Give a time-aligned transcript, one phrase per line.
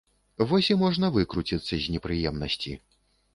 [0.51, 2.75] Вось і можна выкруціцца з непрыемнасці.